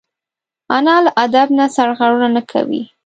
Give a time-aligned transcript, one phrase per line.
[0.77, 2.81] انا له ادب نه سرغړونه نه کوي